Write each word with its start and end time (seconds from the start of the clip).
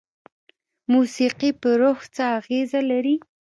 موسیقي 0.93 1.49
په 1.61 1.69
روح 1.81 1.99
څه 2.15 2.23
اغیزه 2.39 2.79
لري؟ 2.91 3.15